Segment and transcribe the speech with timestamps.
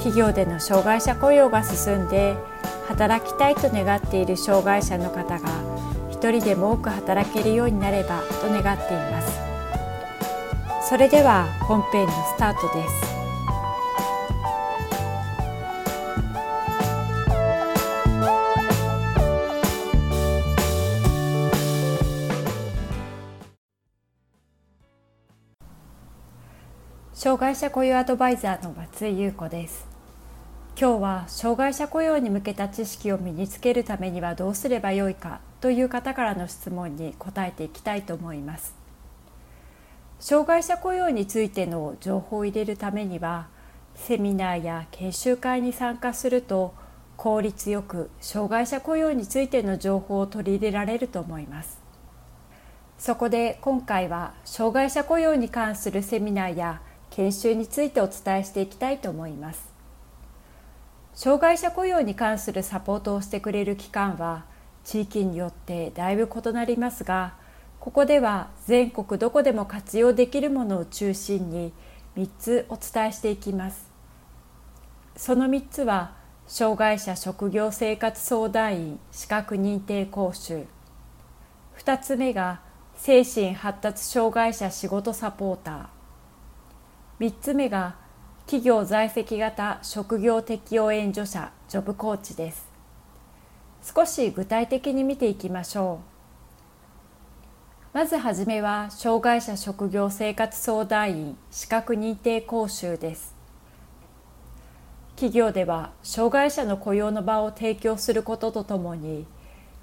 [0.00, 2.34] 企業での障害者雇用が進んで
[2.88, 5.48] 働きたいと願っている障害者の方が
[6.10, 9.38] 一人でも多く働けるようになればと願っています。
[10.88, 13.10] それでは本編のスタートです。
[27.12, 29.89] 障害者雇用アドバイザーの松井優子です。
[30.80, 38.74] 今日は障害者雇用に向けた知識を身につけるためにはどうすればよいかという方からの質問に答えていきたいと思います。
[40.20, 43.48] 障害者雇用についての情報を入れるためには
[43.94, 46.72] セミナーや研修会に参加すると
[47.18, 51.78] 効率よく障害者雇用についての情報を取り入れられると思います。
[52.96, 59.69] そこで今回は障害者雇用に関するセミナーや研修についてお伝えしていきたいと思います。
[61.14, 64.44] 障害者雇用に関するサポートをしてくれる機関は
[64.84, 67.34] 地域によってだいぶ異なりますが
[67.80, 71.72] ここでは全国どこでも活用できるものを中心に
[72.16, 73.90] 3つお伝えしていきます。
[75.16, 76.12] その3つは
[76.46, 80.66] 障害者職業生活相談員資格認定講習。
[81.78, 82.60] 2つ目が
[82.96, 87.30] 精神発達障害者仕事サポーター。
[87.30, 87.96] 3つ目が
[88.50, 92.68] 企業在籍型職業適用援助者ジョブコーチです。
[93.80, 96.00] 少し具体的に見ていきましょ
[97.94, 97.96] う。
[97.96, 103.36] まずはじめは障害者職業生活相談員資格認定講習です。
[105.14, 109.28] 企業では障害者の雇用の場を提供することとともに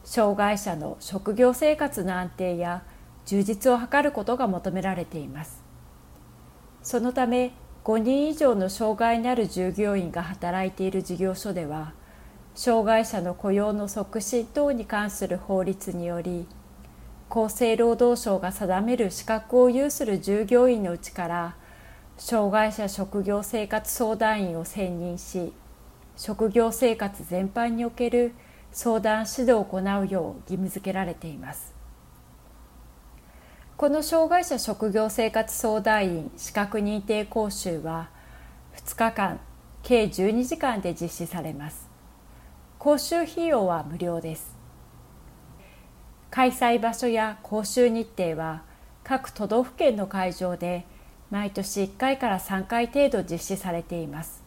[0.04, 2.84] 障害者の職業生活の安定や
[3.28, 5.64] 充実を図ることが求められています。
[6.84, 7.54] そのため
[7.88, 11.94] 5人以上の障害のある従業員が働いている事業所では
[12.54, 16.46] 障害者の雇用の促進等に関する法律により
[17.30, 21.56] 厚生労働省が定める資格を有する従業員のうちから
[22.18, 25.54] 障害者職業生活相談員を選任し
[26.18, 28.34] 職業生活全般における
[28.74, 31.77] 相談指導を行うよう義務付けられています。
[33.78, 38.10] この障害者職業生活相談員資格認定講習は
[38.76, 39.40] 2日間
[39.84, 41.88] 計12時間で実施されます。
[42.80, 44.58] 講習費用は無料です。
[46.32, 48.64] 開催場所や講習日程は
[49.04, 50.88] 各都道府県の会場で
[51.30, 54.44] 毎年1回から3回程度実施されています。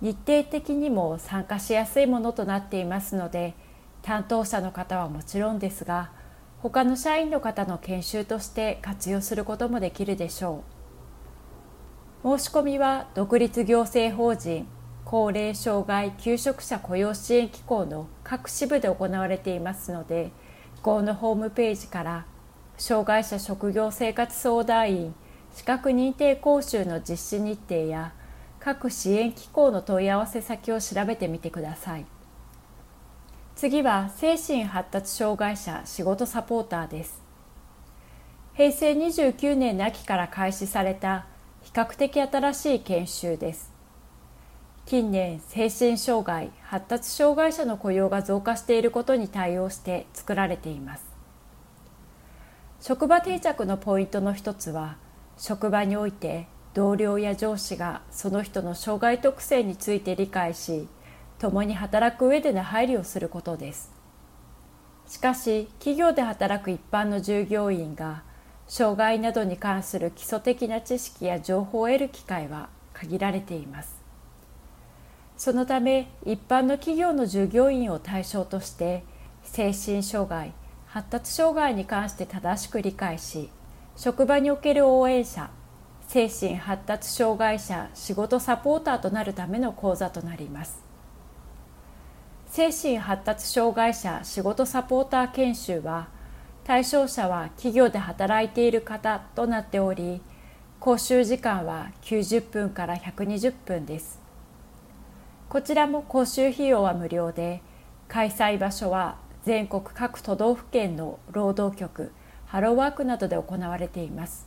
[0.00, 3.54] 日程的にも参加しやすいものとなっていますので
[4.02, 6.21] 担当者の方はもちろんですが
[6.62, 10.62] 他の社員の方の研修として活用することもできるでしょ
[12.22, 14.68] う申し込みは独立行政法人
[15.04, 20.30] 高齢障害求職者雇用支援機構の各支部で行われていますので
[20.76, 22.26] 機構のホームページから
[22.78, 25.14] 障害者職業生活相談員
[25.52, 28.12] 資格認定講習の実施日程や
[28.60, 32.06] 各支援機構の問い合わせ先を調べてみてください。
[33.62, 37.22] 次は精神発達障害者仕事サポーターです。
[38.54, 41.26] 平成29年の秋から開始された
[41.60, 43.72] 比較的新しい研修です。
[44.84, 51.04] 近年精神障害発達障害者の雇用が増加していることに対応して作られています。
[52.80, 54.96] 職場定着のポイントの一つは
[55.38, 60.88] 職場において同僚や上司がその人の障害特性について理解し
[61.42, 63.90] 共に働く上での配慮をすることです。
[65.08, 68.22] しかし企業で働く一般の従業員が
[68.68, 74.00] 障害などに関する基礎的な知識や情報を得る機会は限られています。
[75.36, 79.02] そのため一般の企業の従業員を対象として
[79.42, 80.52] 精神障害
[80.86, 83.50] 発達障害に関して正しく理解し
[83.96, 85.50] 職場における応援者
[86.06, 90.81] 精神発達障害者仕事サポーターとなるための講座となります。
[92.52, 96.08] 精神発達障害者仕事サポーター研修は
[96.64, 100.20] 対象者は企業で働いている方となっており
[100.78, 104.20] 講習時間は90分から120分です。
[105.48, 107.62] こちらも講習費用は無料で
[108.06, 112.12] 開催場所は全国各都道府県の労働局
[112.44, 114.46] ハローワークなどで行われています。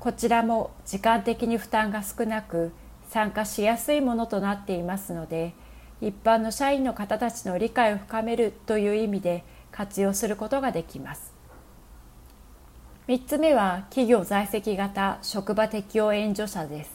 [0.00, 2.72] こちらも時間的に負担が少なく
[3.10, 5.52] 参加しやすいものとなっていますので
[6.02, 11.32] 一般の社員の方たちの理解を深めるという意味で活用することができます。
[13.06, 16.90] 3つ目は企業在籍型職場適用援助者です。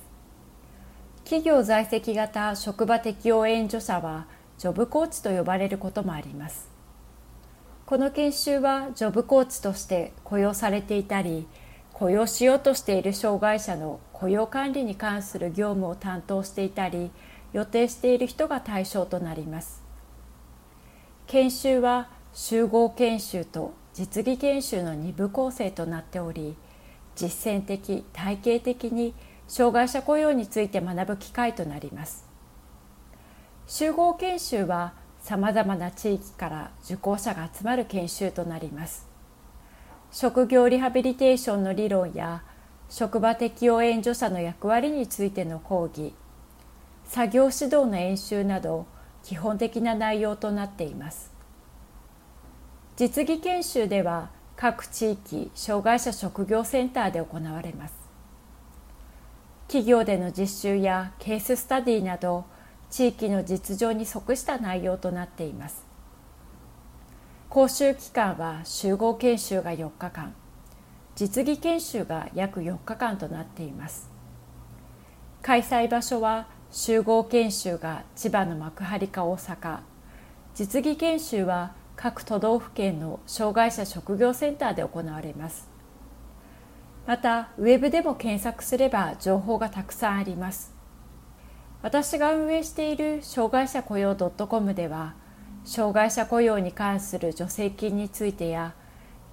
[1.23, 4.27] 企業在籍型職場適用援助者は
[4.57, 6.69] ジョブコーチと呼ばれることもあります。
[7.85, 11.47] この研修はジョブコーチとして雇用されていたり
[11.93, 17.09] 雇用しようとしている障害者の雇用管理に関する業務を担当していたり
[17.53, 19.83] 予定している人が対象となります。
[21.27, 26.55] 研修は集合研修と実技研修の2部構成となっており
[27.15, 29.13] 実践的体系的に
[29.47, 32.25] 障害者雇用について学ぶ機会となります。
[33.65, 39.07] 集合研修はさまざまな地域から受講者が集まる研修となります。
[40.11, 42.43] 職業リハビリテーションの理論や
[42.89, 46.13] 職場適応援助者の役割についての講義
[47.07, 48.85] 作業指導の演習など
[49.23, 51.31] 基本的な内容となっています。
[52.95, 57.95] 実技研修では各地域障害者職業センターで行われます。
[59.67, 62.45] 企業での実習やケーススタディなど
[62.89, 65.85] 地域の実情に即した内容となっています。
[67.49, 70.33] 講習期間は集合研修が4日間。
[71.15, 74.09] 実技研修が約4日間となっています。
[75.41, 79.79] 開催場所は集合研修が千葉の幕張か大阪。
[80.53, 85.69] 実技研修は各都道府県の障害者職業センターで行われます。
[87.05, 90.73] またウェブでも検索すれば情報がたくさんあります。
[91.81, 95.13] 私が運営している障害者雇用 .com では
[95.63, 98.73] 障害者雇用に関する助成金についてや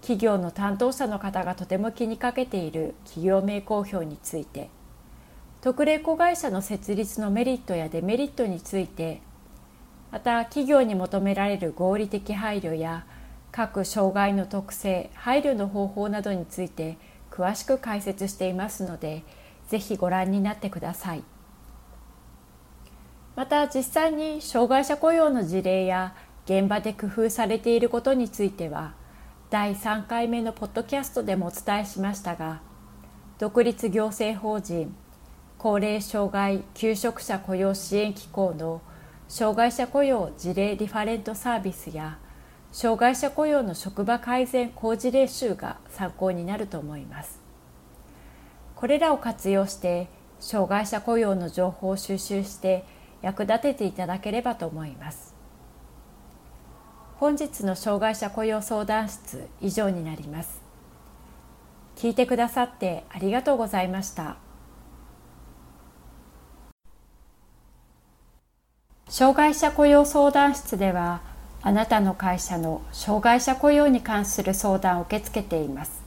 [0.03, 4.69] 企業の担当者の方がとても気にかけている企業名公表について
[5.65, 9.23] 特例子会社の設立のメリットやデメリットについて
[10.13, 13.07] また企業に求められる合理的配慮や
[13.51, 16.99] 各障害の特性配慮の方法などについて
[17.31, 19.25] 詳しく解説していますので
[19.67, 21.25] ぜひご覧になってください。
[23.35, 26.15] また実際に障害者雇用の事例や
[26.45, 28.93] 現場で工夫されていることについては
[29.49, 32.61] 第3回目のポッドキャストでもお伝えしましたが
[33.39, 34.95] 独立行政法人
[35.65, 38.83] 高齢障害求職者雇用支援機構の
[39.29, 42.19] 障害者雇用事例リファレントサービスや
[42.71, 47.41] 障害者雇用の職場改善好事例集が参考になると思います。
[48.77, 50.09] これらを活用して
[50.39, 52.85] 障害者雇用の情報を収集して
[53.23, 55.35] 役立てていただければと思います。
[57.17, 60.61] 本日の障害者雇用相談室以上になります。
[61.97, 64.44] 聞いてくださってありがとうございました。
[69.17, 71.21] 障害者雇用相談室では
[71.63, 76.03] あなたの会社の障害者雇用に関する相談を受け付けています。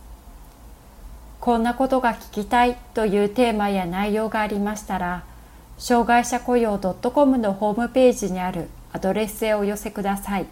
[1.39, 5.23] こんなことが聞きたいというテーマや内容がありましたら
[5.77, 10.45] 障害者雇用 .com のホームページにあるアドレスへお寄せください。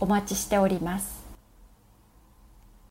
[0.00, 1.17] お待ちしております。